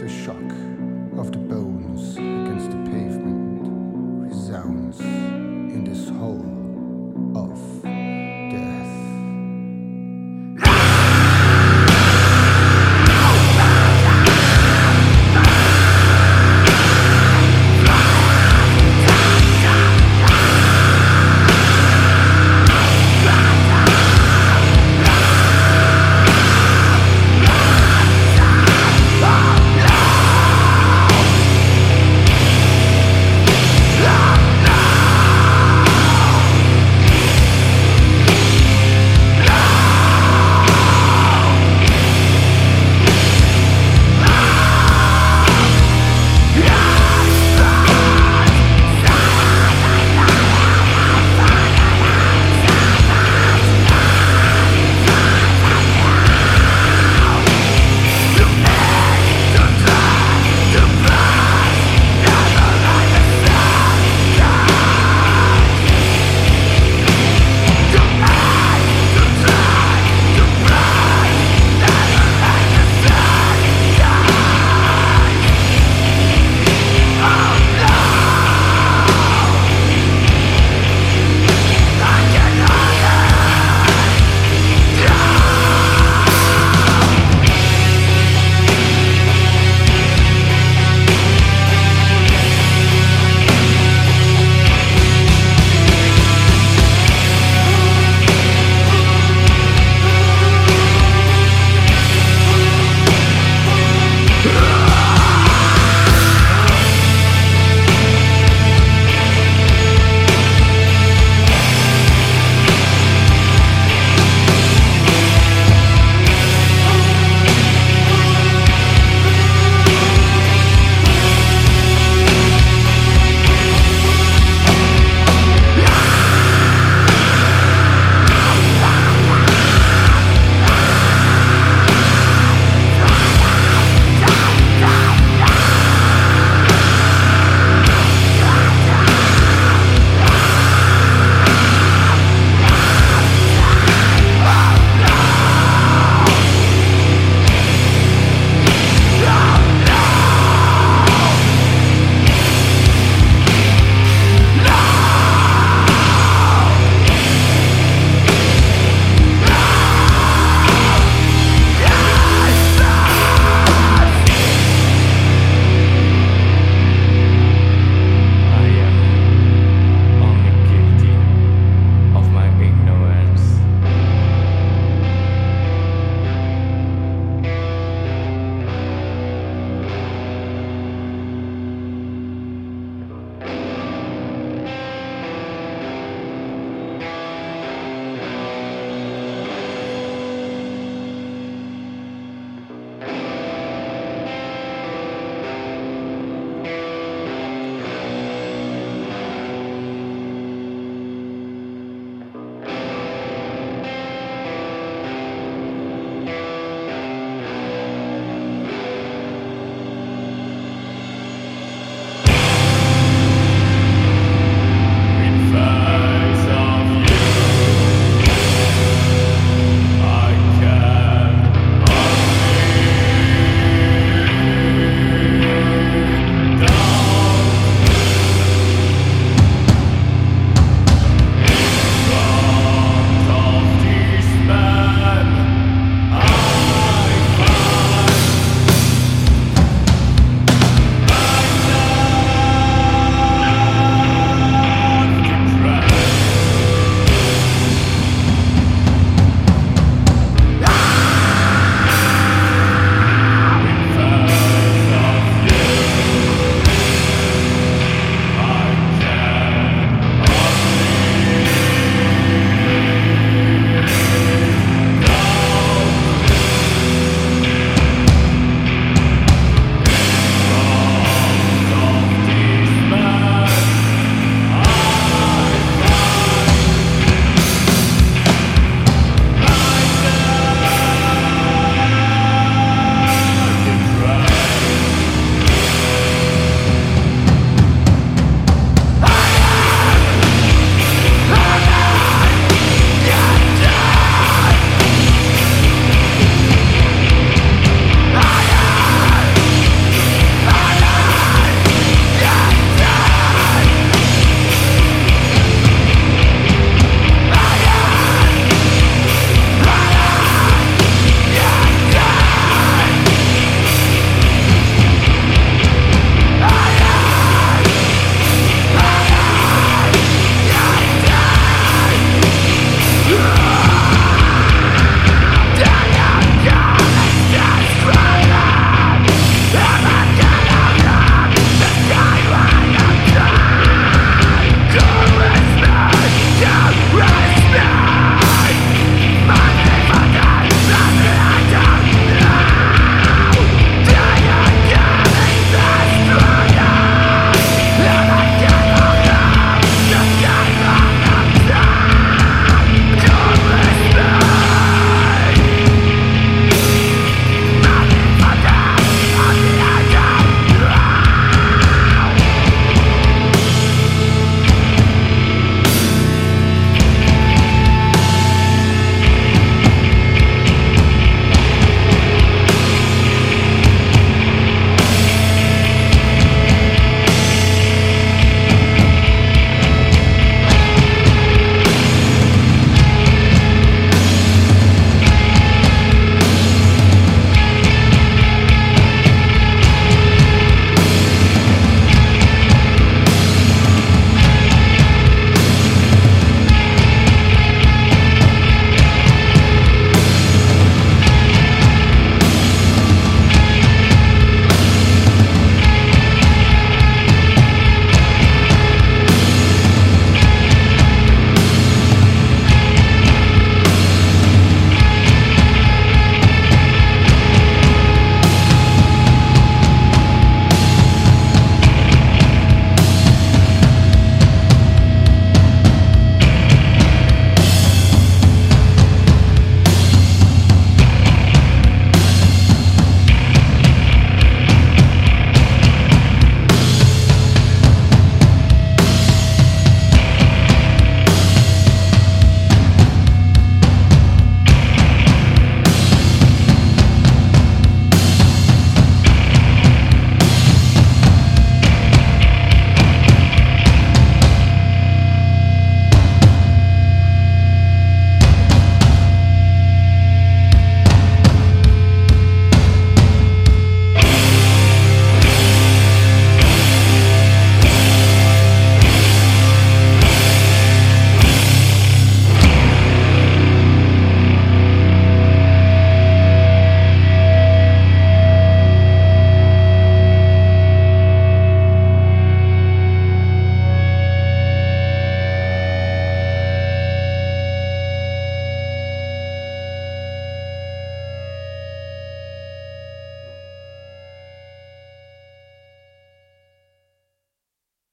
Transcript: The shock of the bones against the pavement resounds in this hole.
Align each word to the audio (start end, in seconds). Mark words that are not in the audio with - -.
The 0.00 0.08
shock 0.08 0.50
of 1.18 1.30
the 1.30 1.36
bones 1.36 2.16
against 2.16 2.70
the 2.70 2.78
pavement 2.90 4.30
resounds 4.30 4.98
in 5.00 5.84
this 5.84 6.08
hole. 6.08 6.59